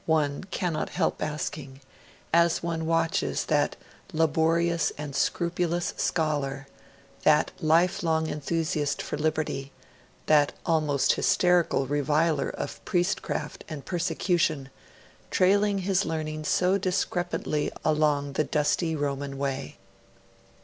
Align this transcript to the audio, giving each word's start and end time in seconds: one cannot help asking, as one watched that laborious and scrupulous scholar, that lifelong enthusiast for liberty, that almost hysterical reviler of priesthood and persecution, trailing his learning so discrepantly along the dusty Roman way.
one 0.07 0.43
cannot 0.45 0.89
help 0.89 1.21
asking, 1.21 1.79
as 2.33 2.63
one 2.63 2.87
watched 2.87 3.47
that 3.49 3.75
laborious 4.13 4.91
and 4.97 5.15
scrupulous 5.15 5.93
scholar, 5.95 6.65
that 7.21 7.51
lifelong 7.59 8.25
enthusiast 8.27 8.99
for 8.99 9.15
liberty, 9.15 9.71
that 10.25 10.51
almost 10.65 11.13
hysterical 11.13 11.85
reviler 11.85 12.49
of 12.49 12.83
priesthood 12.83 13.63
and 13.69 13.85
persecution, 13.85 14.71
trailing 15.29 15.77
his 15.77 16.03
learning 16.03 16.43
so 16.43 16.79
discrepantly 16.79 17.71
along 17.85 18.33
the 18.33 18.43
dusty 18.43 18.95
Roman 18.95 19.37
way. 19.37 19.77